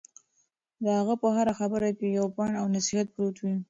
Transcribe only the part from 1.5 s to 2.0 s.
خبره